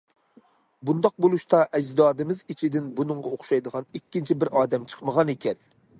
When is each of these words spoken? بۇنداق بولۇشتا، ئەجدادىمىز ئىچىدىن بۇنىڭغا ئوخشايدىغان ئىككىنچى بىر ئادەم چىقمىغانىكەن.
بۇنداق 0.89 1.13
بولۇشتا، 1.25 1.59
ئەجدادىمىز 1.79 2.41
ئىچىدىن 2.53 2.89
بۇنىڭغا 3.01 3.35
ئوخشايدىغان 3.35 3.89
ئىككىنچى 4.01 4.41
بىر 4.45 4.55
ئادەم 4.63 4.93
چىقمىغانىكەن. 4.95 5.67